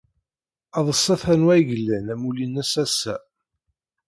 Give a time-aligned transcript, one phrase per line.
[0.79, 3.15] Adset anwa ay ilan amulli-nnes ass-a!